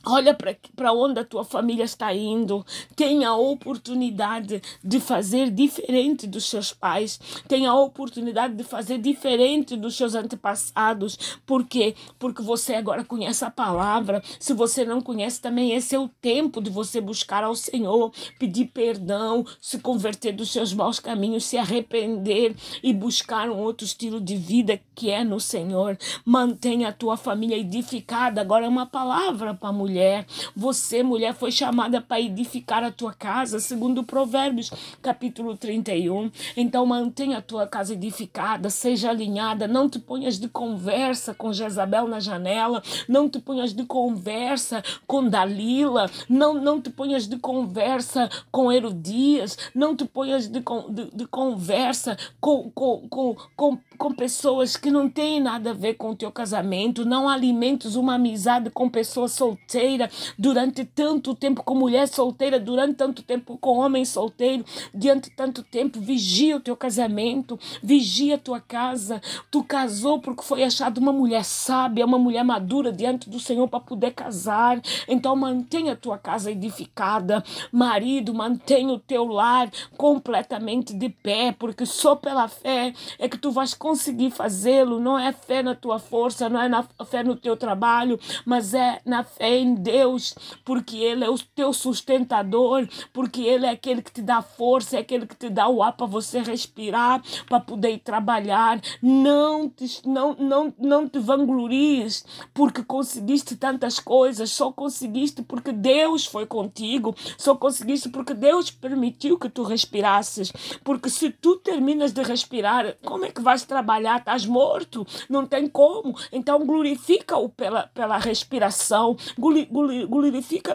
Olha 0.06 0.36
para 0.76 0.94
onde 0.94 1.20
a 1.20 1.26
tua 1.26 1.44
família 1.44 1.84
está 1.84 2.14
indo. 2.14 2.66
Tenha 2.96 3.30
a 3.30 3.36
oportunidade 3.36 4.62
de 4.84 5.00
fazer 5.00 5.52
diferente 5.52 6.26
dos 6.26 6.46
seus 6.46 6.74
pais. 6.74 7.20
Tenha 7.48 7.70
a 7.70 7.80
oportunidade 7.80 8.56
de 8.56 8.64
fazer 8.64 8.98
diferente 8.98 9.78
dos 9.78 9.96
seus 9.96 10.16
antepassados. 10.16 11.40
Por 11.46 11.68
quê? 11.68 11.94
Porque 12.18 12.42
você 12.42 12.74
agora 12.74 13.04
conhece 13.04 13.46
a 13.46 13.52
palavra. 13.52 14.24
Se 14.40 14.54
você 14.54 14.84
não 14.84 15.02
conhece 15.02 15.40
também, 15.40 15.74
esse 15.74 15.94
é 15.94 16.00
o 16.00 16.08
tempo 16.08 16.60
de 16.62 16.72
você 16.72 17.00
buscar 17.00 17.44
ao 17.44 17.56
Senhor, 17.56 18.12
pedir 18.40 18.66
perdão, 18.68 19.46
se 19.62 19.78
converter 19.78 20.34
dos 20.34 20.52
seus 20.52 20.74
maus 20.74 21.00
caminhos, 21.00 21.46
se 21.46 21.58
arrepender 21.58 22.56
e 22.82 22.92
buscar 22.92 23.50
um 23.50 23.60
outro 23.60 23.86
estilo 23.86 24.20
de 24.20 24.36
vida 24.36 24.82
que 24.96 25.12
é 25.12 25.24
no 25.24 25.40
Senhor. 25.40 25.96
Mantenha 26.26 26.90
a 26.90 26.94
tua 26.94 27.18
família 27.18 27.58
edificada. 27.58 28.42
Agora 28.42 28.66
é 28.66 28.70
uma 28.70 28.88
palavra 28.88 29.54
para 29.54 29.70
a 29.70 29.74
mulher 29.74 29.91
mulher. 29.92 30.26
Você, 30.56 31.04
mulher, 31.04 31.34
foi 31.34 31.52
chamada 31.52 32.00
para 32.00 32.22
edificar 32.22 32.84
a 32.84 32.92
tua 32.92 33.14
casa, 33.14 33.60
segundo 33.60 34.04
Provérbios, 34.04 34.72
capítulo 35.02 35.58
31. 35.58 36.32
Então 36.56 36.86
mantenha 36.86 37.40
a 37.40 37.42
tua 37.42 37.68
casa 37.68 37.94
edificada, 37.94 38.70
seja 38.70 39.10
alinhada, 39.10 39.68
não 39.68 39.90
te 39.90 40.00
ponhas 40.00 40.40
de 40.40 40.48
conversa 40.48 41.34
com 41.34 41.52
Jezabel 41.52 42.08
na 42.08 42.22
janela, 42.22 42.82
não 43.08 43.28
te 43.30 43.40
ponhas 43.40 43.74
de 43.74 43.84
conversa 43.84 44.82
com 45.06 45.28
Dalila, 45.28 46.10
não, 46.30 46.54
não 46.54 46.82
te 46.82 46.90
ponhas 46.90 47.28
de 47.28 47.38
conversa 47.38 48.30
com 48.50 48.72
Herodias, 48.72 49.58
não 49.76 49.96
te 49.96 50.06
ponhas 50.06 50.48
de, 50.48 50.62
de, 50.62 51.12
de 51.14 51.26
conversa 51.28 52.18
com, 52.40 52.72
com, 52.72 53.08
com, 53.10 53.36
com, 53.56 53.78
com 53.98 54.14
pessoas 54.14 54.78
que 54.78 54.90
não 54.90 55.10
têm 55.10 55.42
nada 55.42 55.72
a 55.72 55.74
ver 55.74 55.96
com 55.96 56.12
o 56.12 56.16
teu 56.16 56.32
casamento, 56.32 57.04
não 57.04 57.28
alimentes 57.28 57.96
uma 57.96 58.16
amizade 58.16 58.70
com 58.70 58.90
pessoas 58.90 59.34
solteiras 59.34 59.81
solteira 59.82 60.10
durante 60.38 60.86
tanto 60.86 61.34
tempo, 61.36 61.64
com 61.64 61.76
mulher 61.76 62.08
solteira 62.08 62.60
durante 62.60 62.96
tanto 62.96 63.24
tempo, 63.24 63.58
com 63.58 63.80
homem 63.80 64.06
solteiro 64.06 64.64
diante 64.94 65.30
tanto 65.32 65.64
tempo. 65.64 66.00
Vigia 66.00 66.58
o 66.58 66.60
teu 66.60 66.76
casamento, 66.76 67.60
vigia 67.82 68.36
a 68.36 68.38
tua 68.38 68.60
casa. 68.60 69.22
Tu 69.50 69.64
casou 69.64 70.20
porque 70.20 70.44
foi 70.44 70.64
achado 70.64 71.00
uma 71.00 71.12
mulher 71.12 71.44
sábia, 71.44 72.06
uma 72.06 72.20
mulher 72.20 72.44
madura 72.44 72.92
diante 72.92 73.30
do 73.30 73.40
Senhor 73.40 73.68
para 73.68 73.80
poder 73.80 74.12
casar. 74.12 74.80
Então 75.08 75.36
mantenha 75.36 75.94
a 75.94 75.96
tua 75.96 76.18
casa 76.18 76.52
edificada. 76.52 77.44
Marido, 77.72 78.34
mantenha 78.34 78.94
o 78.94 79.00
teu 79.00 79.26
lar 79.26 79.70
completamente 79.98 80.94
de 80.94 81.10
pé, 81.10 81.56
porque 81.58 81.86
só 81.86 82.16
pela 82.16 82.48
fé 82.48 82.94
é 83.18 83.28
que 83.28 83.38
tu 83.38 83.52
vais 83.52 83.74
conseguir 83.74 84.30
fazê-lo. 84.32 85.00
Não 85.00 85.18
é 85.18 85.32
fé 85.32 85.64
na 85.64 85.74
tua 85.74 85.98
força, 85.98 86.50
não 86.50 86.62
é 86.62 86.70
na 86.70 86.84
fé 87.06 87.24
no 87.24 87.36
teu 87.36 87.58
trabalho, 87.58 88.20
mas 88.46 88.74
é 88.74 89.00
na 89.06 89.24
fé 89.24 89.71
Deus, 89.74 90.36
porque 90.64 90.98
Ele 90.98 91.24
é 91.24 91.30
o 91.30 91.38
teu 91.38 91.74
sustentador, 91.74 92.88
porque 93.14 93.42
Ele 93.42 93.66
é 93.66 93.70
aquele 93.70 94.02
que 94.02 94.12
te 94.12 94.22
dá 94.22 94.42
força, 94.42 94.98
é 94.98 95.00
aquele 95.00 95.26
que 95.26 95.36
te 95.36 95.50
dá 95.50 95.68
o 95.68 95.82
ar 95.82 95.94
para 95.94 96.06
você 96.06 96.42
respirar, 96.42 97.22
para 97.48 97.60
poder 97.60 98.00
trabalhar. 98.00 98.82
Não 99.02 99.70
te, 99.70 100.02
não, 100.06 100.36
não, 100.36 100.74
não 100.80 101.08
te 101.08 101.20
vanglories 101.20 102.26
porque 102.54 102.84
conseguiste 102.84 103.56
tantas 103.56 104.00
coisas, 104.00 104.52
só 104.52 104.72
conseguiste 104.72 105.42
porque 105.42 105.72
Deus 105.72 106.26
foi 106.26 106.46
contigo, 106.46 107.16
só 107.38 107.56
conseguiste 107.56 108.10
porque 108.10 108.34
Deus 108.34 108.72
permitiu 108.72 109.38
que 109.38 109.50
tu 109.50 109.64
respirasses. 109.64 110.52
Porque 110.84 111.10
se 111.10 111.30
tu 111.30 111.58
terminas 111.58 112.12
de 112.12 112.24
respirar, 112.24 112.96
como 113.04 113.26
é 113.26 113.32
que 113.32 113.42
vais 113.42 113.64
trabalhar? 113.64 114.20
Estás 114.20 114.46
morto, 114.46 115.06
não 115.30 115.46
tem 115.46 115.68
como. 115.68 116.18
Então 116.32 116.66
glorifica-o 116.66 117.50
pela, 117.50 117.88
pela 117.94 118.18
respiração, 118.18 119.16
glorifica 119.38 119.61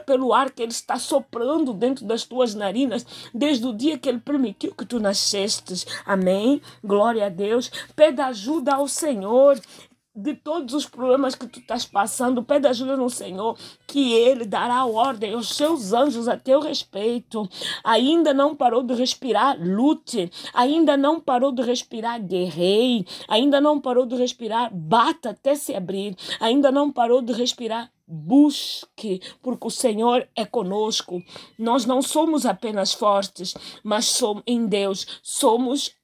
pelo 0.07 0.33
ar 0.33 0.51
que 0.51 0.63
Ele 0.63 0.73
está 0.73 0.99
soprando 0.99 1.73
dentro 1.73 2.05
das 2.05 2.25
tuas 2.25 2.55
narinas 2.55 3.07
desde 3.35 3.67
o 3.67 3.73
dia 3.73 3.99
que 3.99 4.09
Ele 4.09 4.21
permitiu 4.21 4.75
que 4.75 4.85
tu 4.85 4.99
nascestes. 5.01 5.87
Amém? 6.05 6.61
Glória 6.83 7.27
a 7.27 7.29
Deus. 7.29 7.71
Pede 7.95 8.21
ajuda 8.21 8.75
ao 8.75 8.89
Senhor 8.89 9.61
de 10.17 10.35
todos 10.35 10.73
os 10.73 10.87
problemas 10.87 11.35
que 11.35 11.47
tu 11.47 11.61
estás 11.61 11.85
passando, 11.85 12.43
pede 12.43 12.67
ajuda 12.67 12.97
no 12.97 13.11
Senhor, 13.11 13.57
que 13.87 14.15
Ele 14.15 14.47
dará 14.47 14.87
ordem 14.87 15.35
aos 15.35 15.55
seus 15.55 15.93
anjos 15.93 16.27
a 16.27 16.39
teu 16.39 16.59
respeito. 16.61 17.47
Ainda 17.85 18.33
não 18.33 18.57
parou 18.57 18.83
de 18.83 18.95
respirar, 18.95 19.59
lute. 19.61 20.31
Ainda 20.55 20.97
não 20.97 21.21
parou 21.21 21.53
de 21.53 21.63
respirar, 21.63 22.21
guerrei. 22.23 23.07
Ainda 23.29 23.61
não 23.61 23.79
parou 23.79 24.07
de 24.07 24.17
respirar, 24.17 24.75
bata 24.75 25.31
até 25.31 25.55
se 25.55 25.75
abrir. 25.75 26.17
Ainda 26.41 26.73
não 26.73 26.91
parou 26.91 27.21
de 27.21 27.35
respirar, 27.35 27.93
busque, 28.07 29.21
porque 29.43 29.67
o 29.67 29.71
Senhor 29.71 30.29
é 30.37 30.45
conosco. 30.45 31.23
Nós 31.59 31.85
não 31.85 32.01
somos 32.01 32.47
apenas 32.47 32.93
fortes, 32.93 33.55
mas 33.83 34.07
somos 34.07 34.43
em 34.47 34.67
Deus, 34.67 35.21
somos 35.23 35.95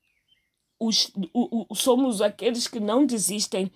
os, 0.81 1.13
o, 1.33 1.67
o, 1.71 1.75
somos 1.75 2.21
aqueles 2.21 2.67
que 2.67 2.81
não 2.81 3.07
desistem. 3.07 3.71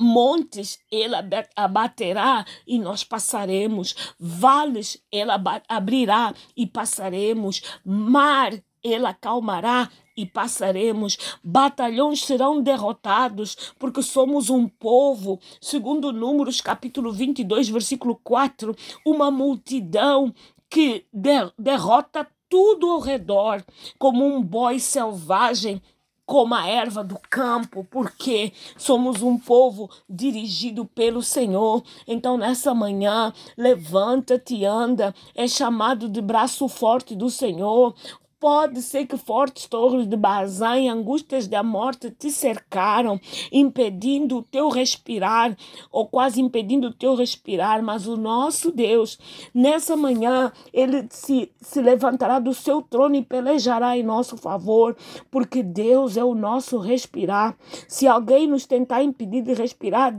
Montes 0.00 0.78
ele 0.92 1.14
abaterá 1.56 2.44
e 2.66 2.78
nós 2.78 3.02
passaremos, 3.02 4.14
vales 4.18 5.02
ele 5.10 5.32
abrirá 5.66 6.34
e 6.56 6.66
passaremos, 6.66 7.62
mar 7.84 8.52
ele 8.82 9.06
acalmará 9.06 9.90
e 10.18 10.26
passaremos, 10.26 11.16
batalhões 11.44 12.24
serão 12.24 12.60
derrotados, 12.60 13.72
porque 13.78 14.02
somos 14.02 14.50
um 14.50 14.66
povo, 14.66 15.38
segundo 15.60 16.12
Números 16.12 16.60
capítulo 16.60 17.12
22, 17.12 17.68
versículo 17.68 18.18
4, 18.24 18.74
uma 19.06 19.30
multidão 19.30 20.34
que 20.68 21.06
der, 21.12 21.52
derrota 21.56 22.26
tudo 22.48 22.90
ao 22.90 22.98
redor, 22.98 23.64
como 23.96 24.26
um 24.26 24.42
boi 24.42 24.80
selvagem 24.80 25.80
como 26.28 26.54
a 26.54 26.68
erva 26.68 27.02
do 27.02 27.18
campo, 27.30 27.86
porque 27.90 28.52
somos 28.76 29.22
um 29.22 29.38
povo 29.38 29.88
dirigido 30.06 30.84
pelo 30.84 31.22
Senhor. 31.22 31.82
Então, 32.06 32.36
nessa 32.36 32.74
manhã, 32.74 33.32
levanta-te, 33.56 34.62
anda, 34.62 35.14
é 35.34 35.48
chamado 35.48 36.06
de 36.06 36.20
braço 36.20 36.68
forte 36.68 37.16
do 37.16 37.30
Senhor. 37.30 37.94
Pode 38.40 38.82
ser 38.82 39.04
que 39.04 39.16
fortes 39.16 39.66
torres 39.66 40.06
de 40.06 40.16
Bazã 40.16 40.78
e 40.78 40.88
angústias 40.88 41.48
da 41.48 41.60
morte 41.60 42.08
te 42.08 42.30
cercaram, 42.30 43.20
impedindo 43.50 44.38
o 44.38 44.42
teu 44.44 44.68
respirar, 44.68 45.56
ou 45.90 46.06
quase 46.06 46.40
impedindo 46.40 46.86
o 46.86 46.94
teu 46.94 47.16
respirar, 47.16 47.82
mas 47.82 48.06
o 48.06 48.16
nosso 48.16 48.70
Deus, 48.70 49.18
nessa 49.52 49.96
manhã, 49.96 50.52
ele 50.72 51.08
se, 51.10 51.50
se 51.60 51.82
levantará 51.82 52.38
do 52.38 52.54
seu 52.54 52.80
trono 52.80 53.16
e 53.16 53.24
pelejará 53.24 53.98
em 53.98 54.04
nosso 54.04 54.36
favor, 54.36 54.96
porque 55.32 55.60
Deus 55.60 56.16
é 56.16 56.22
o 56.22 56.34
nosso 56.34 56.78
respirar. 56.78 57.56
Se 57.88 58.06
alguém 58.06 58.46
nos 58.46 58.66
tentar 58.66 59.02
impedir 59.02 59.42
de 59.42 59.54
respirar, 59.54 60.16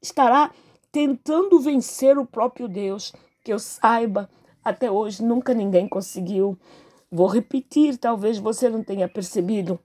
estará 0.00 0.50
tentando 0.90 1.60
vencer 1.60 2.16
o 2.16 2.24
próprio 2.24 2.66
Deus. 2.66 3.12
Que 3.44 3.52
eu 3.52 3.58
saiba, 3.58 4.30
até 4.64 4.90
hoje 4.90 5.22
nunca 5.22 5.52
ninguém 5.52 5.86
conseguiu. 5.86 6.56
Vou 7.14 7.26
repetir, 7.26 7.98
talvez 7.98 8.38
você 8.38 8.70
não 8.70 8.82
tenha 8.82 9.06
percebido. 9.06 9.78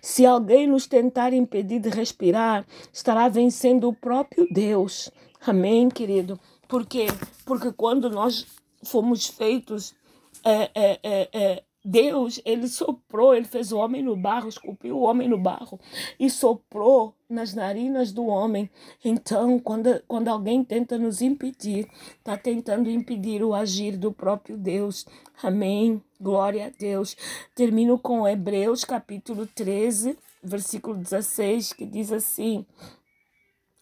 Se 0.00 0.24
alguém 0.24 0.68
nos 0.68 0.86
tentar 0.86 1.32
impedir 1.32 1.80
de 1.80 1.88
respirar, 1.88 2.64
estará 2.92 3.28
vencendo 3.28 3.88
o 3.88 3.92
próprio 3.92 4.46
Deus. 4.48 5.10
Amém, 5.44 5.88
querido? 5.88 6.38
Por 6.68 6.86
quê? 6.86 7.06
Porque 7.44 7.72
quando 7.72 8.08
nós 8.08 8.46
fomos 8.84 9.26
feitos 9.26 9.96
é, 10.44 10.70
é, 10.74 11.00
é, 11.02 11.28
é 11.32 11.62
Deus, 11.84 12.40
ele 12.44 12.68
soprou, 12.68 13.34
ele 13.34 13.44
fez 13.44 13.72
o 13.72 13.78
homem 13.78 14.02
no 14.02 14.16
barro, 14.16 14.48
esculpiu 14.48 14.96
o 14.96 15.02
homem 15.02 15.28
no 15.28 15.36
barro 15.36 15.80
e 16.18 16.30
soprou 16.30 17.12
nas 17.28 17.54
narinas 17.54 18.12
do 18.12 18.26
homem. 18.26 18.70
Então, 19.04 19.58
quando, 19.58 20.00
quando 20.06 20.28
alguém 20.28 20.62
tenta 20.62 20.96
nos 20.96 21.20
impedir, 21.20 21.88
está 22.18 22.38
tentando 22.38 22.88
impedir 22.88 23.42
o 23.42 23.52
agir 23.52 23.96
do 23.96 24.12
próprio 24.12 24.56
Deus. 24.56 25.04
Amém. 25.42 26.00
Glória 26.20 26.66
a 26.66 26.70
Deus. 26.70 27.16
Termino 27.52 27.98
com 27.98 28.28
Hebreus 28.28 28.84
capítulo 28.84 29.44
13, 29.44 30.16
versículo 30.40 30.96
16, 30.98 31.72
que 31.72 31.84
diz 31.84 32.12
assim: 32.12 32.64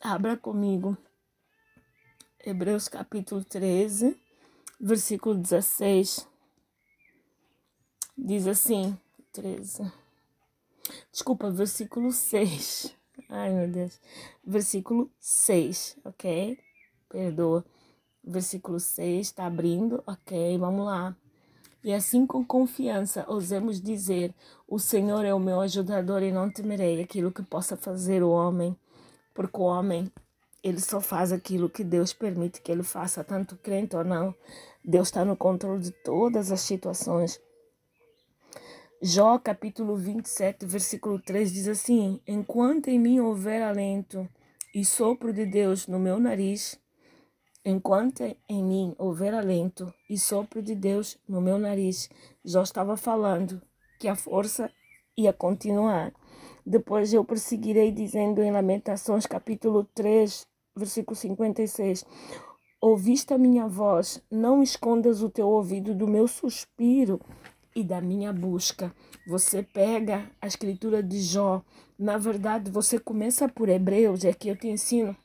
Abra 0.01 0.39
comigo. 0.39 0.97
Hebreus 2.43 2.89
capítulo 2.89 3.45
13, 3.45 4.17
versículo 4.81 5.35
16 5.35 6.30
diz 8.23 8.47
assim, 8.47 8.97
13. 9.33 9.91
Desculpa, 11.11 11.51
versículo 11.51 12.13
6. 12.13 12.95
Ai, 13.29 13.51
meu 13.51 13.69
Deus. 13.69 13.99
Versículo 14.45 15.11
6, 15.19 15.97
ok? 16.05 16.59
Perdoa. 17.09 17.65
Versículo 18.23 18.79
6 18.79 19.27
está 19.27 19.47
abrindo, 19.47 20.03
ok? 20.07 20.59
Vamos 20.59 20.87
lá. 20.87 21.17
E 21.83 21.93
assim 21.95 22.27
com 22.27 22.45
confiança 22.45 23.25
ousemos 23.27 23.81
dizer: 23.81 24.35
O 24.69 24.79
Senhor 24.79 25.25
é 25.25 25.33
o 25.33 25.41
meu 25.41 25.61
ajudador 25.61 26.23
e 26.23 26.31
não 26.31 26.51
temerei 26.51 27.03
aquilo 27.03 27.33
que 27.33 27.43
possa 27.43 27.77
fazer 27.77 28.23
o 28.23 28.31
homem, 28.31 28.77
porque 29.33 29.57
o 29.57 29.63
homem 29.63 30.13
ele 30.63 30.81
só 30.81 31.01
faz 31.01 31.33
aquilo 31.33 31.71
que 31.71 31.83
Deus 31.83 32.13
permite 32.13 32.61
que 32.61 32.71
ele 32.71 32.83
faça, 32.83 33.25
tanto 33.25 33.57
crente 33.57 33.97
ou 33.97 34.05
não. 34.05 34.35
Deus 34.85 35.09
está 35.09 35.25
no 35.25 35.35
controle 35.35 35.81
de 35.81 35.91
todas 35.91 36.53
as 36.53 36.61
situações. 36.61 37.41
Jó 39.03 39.39
capítulo 39.39 39.97
27, 39.97 40.67
versículo 40.67 41.19
3 41.19 41.51
diz 41.51 41.69
assim: 41.69 42.21
Enquanto 42.29 42.89
em 42.89 42.99
mim 42.99 43.19
houver 43.19 43.63
alento 43.63 44.29
e 44.75 44.85
sopro 44.85 45.33
de 45.33 45.47
Deus 45.47 45.87
no 45.87 45.99
meu 45.99 46.21
nariz, 46.21 46.79
enquanto 47.65 48.21
em 48.47 48.63
mim 48.63 48.95
houver 48.99 49.33
alento 49.33 49.91
e 50.11 50.19
sopro 50.19 50.61
de 50.61 50.75
Deus 50.75 51.17
no 51.27 51.41
meu 51.41 51.59
nariz, 51.59 52.11
Jó 52.45 52.61
estava 52.61 52.95
falando 52.95 53.63
que 53.99 54.07
a 54.07 54.15
força 54.15 54.71
ia 55.17 55.33
continuar. 55.33 56.13
Depois 56.67 57.15
eu 57.15 57.25
perseguirei, 57.25 57.91
dizendo 57.91 58.43
em 58.43 58.53
Lamentações 58.53 59.25
capítulo 59.25 59.85
3, 59.95 60.47
versículo 60.77 61.17
56. 61.17 62.05
Ouviste 62.83 63.33
a 63.33 63.39
minha 63.39 63.67
voz, 63.67 64.23
não 64.31 64.63
escondas 64.63 65.23
o 65.23 65.31
teu 65.31 65.49
ouvido 65.49 65.95
do 65.95 66.07
meu 66.07 66.29
suspiro 66.29 67.19
e 67.75 67.83
da 67.83 68.01
minha 68.01 68.33
busca. 68.33 68.95
Você 69.27 69.63
pega 69.63 70.31
a 70.41 70.47
escritura 70.47 71.03
de 71.03 71.21
Jó, 71.21 71.63
na 71.99 72.19
verdade 72.19 72.71
você 72.71 72.99
começa 72.99 73.49
por 73.49 73.69
Hebreus, 73.69 74.25
é 74.25 74.33
que 74.33 74.49
eu 74.49 74.57
te 74.57 74.69
ensino 74.69 75.17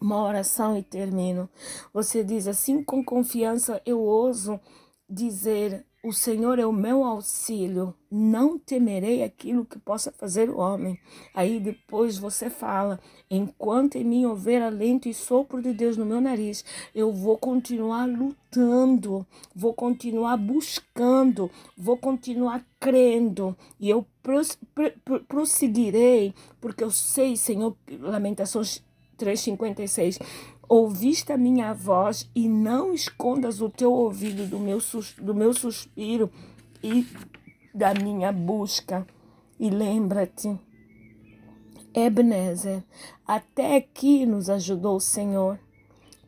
uma 0.00 0.22
oração 0.22 0.76
e 0.76 0.82
termino. 0.82 1.48
Você 1.92 2.22
diz 2.22 2.46
assim 2.46 2.82
com 2.82 3.04
confiança, 3.04 3.80
eu 3.84 4.00
ouso 4.00 4.60
dizer 5.08 5.84
o 6.06 6.12
Senhor 6.12 6.56
é 6.60 6.64
o 6.64 6.72
meu 6.72 7.02
auxílio, 7.02 7.92
não 8.08 8.56
temerei 8.56 9.24
aquilo 9.24 9.64
que 9.64 9.76
possa 9.76 10.12
fazer 10.12 10.48
o 10.48 10.58
homem. 10.58 10.96
Aí 11.34 11.58
depois 11.58 12.16
você 12.16 12.48
fala: 12.48 13.00
enquanto 13.28 13.96
em 13.96 14.04
mim 14.04 14.24
houver 14.24 14.62
alento 14.62 15.08
e 15.08 15.14
sopro 15.14 15.60
de 15.60 15.72
Deus 15.72 15.96
no 15.96 16.06
meu 16.06 16.20
nariz, 16.20 16.64
eu 16.94 17.12
vou 17.12 17.36
continuar 17.36 18.06
lutando, 18.06 19.26
vou 19.52 19.74
continuar 19.74 20.36
buscando, 20.36 21.50
vou 21.76 21.96
continuar 21.96 22.64
crendo 22.78 23.56
e 23.80 23.90
eu 23.90 24.06
prosseguirei, 25.26 26.32
porque 26.60 26.84
eu 26.84 26.90
sei, 26.92 27.36
Senhor, 27.36 27.76
Lamentações 27.98 28.85
3,56 29.18 30.18
Ouviste 30.68 31.32
a 31.32 31.36
minha 31.36 31.72
voz 31.72 32.28
e 32.34 32.48
não 32.48 32.92
escondas 32.92 33.60
o 33.60 33.70
teu 33.70 33.92
ouvido 33.92 34.46
do 34.48 34.58
meu, 34.58 34.78
do 35.18 35.32
meu 35.32 35.54
suspiro 35.54 36.28
e 36.82 37.06
da 37.72 37.94
minha 37.94 38.32
busca. 38.32 39.06
E 39.60 39.70
lembra-te, 39.70 40.58
Ebenezer, 41.94 42.82
até 43.24 43.76
aqui 43.76 44.26
nos 44.26 44.50
ajudou 44.50 44.96
o 44.96 45.00
Senhor. 45.00 45.58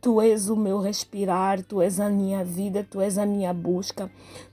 Tu 0.00 0.21
és 0.23 0.49
o 0.49 0.57
meu 0.57 0.78
respirar, 0.78 1.62
tu 1.64 1.83
és 1.83 1.99
a 1.99 2.09
minha 2.09 2.45
vida, 2.45 2.87
tu 2.88 3.00
és 3.00 3.18
a 3.18 3.26
minha 3.26 3.52
busca, 3.52 4.09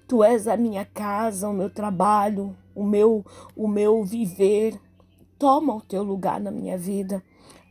tu 0.07 0.23
és 0.23 0.47
a 0.47 0.57
minha 0.57 0.83
casa, 0.83 1.47
o 1.47 1.53
meu 1.53 1.69
trabalho, 1.69 2.57
o 2.73 2.83
meu, 2.83 3.23
o 3.55 3.67
meu 3.67 4.03
viver. 4.03 4.81
Toma 5.37 5.75
o 5.75 5.81
teu 5.81 6.01
lugar 6.01 6.39
na 6.39 6.49
minha 6.49 6.75
vida. 6.75 7.21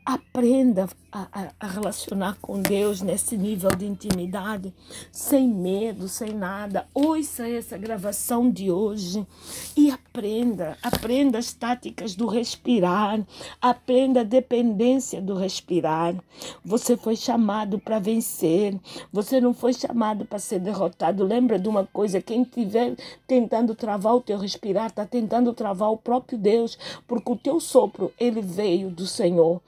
Aprenda 0.06 0.86
a, 1.10 1.48
a, 1.58 1.66
relacionar 1.66 2.36
com 2.38 2.60
Deus 2.60 3.00
nesse 3.00 3.38
nível 3.38 3.70
de 3.74 3.86
intimidade, 3.86 4.70
sem 5.10 5.48
medo, 5.48 6.08
sem 6.08 6.34
nada. 6.34 6.86
Ouça 6.92 7.48
essa 7.48 7.78
gravação 7.78 8.50
de 8.50 8.70
hoje 8.70 9.26
e 9.74 9.90
aprenda. 9.90 10.76
Aprenda 10.82 11.38
as 11.38 11.54
táticas 11.54 12.14
do 12.14 12.26
respirar. 12.26 13.26
Aprenda 13.62 14.20
a 14.20 14.24
dependência 14.24 15.22
do 15.22 15.34
respirar. 15.34 16.14
Você 16.62 16.98
foi 16.98 17.16
chamado 17.16 17.78
para 17.78 17.98
vencer. 17.98 18.78
Você 19.10 19.40
não 19.40 19.54
foi 19.54 19.72
chamado 19.72 20.26
para 20.26 20.38
ser 20.38 20.58
derrotado. 20.58 21.24
Lembra 21.24 21.58
de 21.58 21.66
uma 21.66 21.86
coisa: 21.86 22.20
quem 22.20 22.42
estiver 22.42 22.94
tentando 23.26 23.74
travar 23.74 24.16
o 24.16 24.20
teu 24.20 24.36
respirar, 24.36 24.88
está 24.88 25.06
tentando 25.06 25.54
travar 25.54 25.90
o 25.90 25.96
próprio 25.96 26.36
Deus, 26.36 26.78
porque 27.08 27.32
o 27.32 27.36
teu 27.36 27.58
sopro, 27.58 28.12
ele 28.20 28.42
veio 28.42 28.90
do 28.90 29.06
Senhor. 29.06 29.62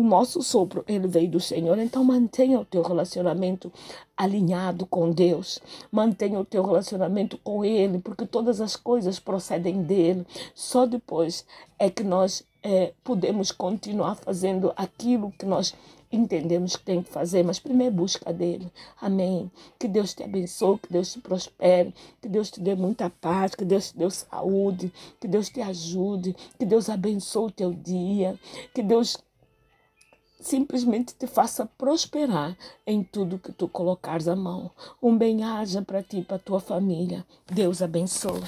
O 0.00 0.02
nosso 0.02 0.42
sopro, 0.42 0.82
ele 0.88 1.06
veio 1.06 1.28
do 1.28 1.38
Senhor. 1.38 1.78
Então 1.78 2.02
mantenha 2.02 2.58
o 2.58 2.64
teu 2.64 2.80
relacionamento 2.80 3.70
alinhado 4.16 4.86
com 4.86 5.10
Deus. 5.10 5.60
Mantenha 5.92 6.40
o 6.40 6.44
teu 6.44 6.64
relacionamento 6.64 7.36
com 7.44 7.62
Ele, 7.62 7.98
porque 7.98 8.24
todas 8.24 8.62
as 8.62 8.76
coisas 8.76 9.20
procedem 9.20 9.82
dele. 9.82 10.26
Só 10.54 10.86
depois 10.86 11.44
é 11.78 11.90
que 11.90 12.02
nós 12.02 12.42
é, 12.62 12.94
podemos 13.04 13.52
continuar 13.52 14.14
fazendo 14.14 14.72
aquilo 14.74 15.34
que 15.38 15.44
nós 15.44 15.74
entendemos 16.10 16.76
que 16.76 16.82
tem 16.82 17.02
que 17.02 17.10
fazer, 17.10 17.44
mas 17.44 17.58
primeiro 17.58 17.94
busca 17.94 18.32
dele. 18.32 18.72
Amém. 18.98 19.50
Que 19.78 19.86
Deus 19.86 20.14
te 20.14 20.22
abençoe, 20.22 20.78
que 20.78 20.90
Deus 20.90 21.12
te 21.12 21.20
prospere, 21.20 21.94
que 22.22 22.28
Deus 22.28 22.50
te 22.50 22.58
dê 22.58 22.74
muita 22.74 23.10
paz, 23.10 23.54
que 23.54 23.66
Deus 23.66 23.90
te 23.90 23.98
dê 23.98 24.10
saúde, 24.10 24.90
que 25.20 25.28
Deus 25.28 25.50
te 25.50 25.60
ajude, 25.60 26.34
que 26.58 26.64
Deus 26.64 26.88
abençoe 26.88 27.48
o 27.48 27.52
teu 27.52 27.70
dia, 27.70 28.40
que 28.72 28.82
Deus 28.82 29.18
simplesmente 30.40 31.14
te 31.14 31.26
faça 31.26 31.66
prosperar 31.78 32.56
em 32.86 33.04
tudo 33.04 33.38
que 33.38 33.52
tu 33.52 33.68
colocares 33.68 34.26
a 34.26 34.34
mão. 34.34 34.70
Um 35.02 35.16
bem-aja 35.16 35.82
para 35.82 36.02
ti 36.02 36.18
e 36.18 36.24
para 36.24 36.38
tua 36.38 36.60
família. 36.60 37.24
Deus 37.46 37.82
abençoe. 37.82 38.40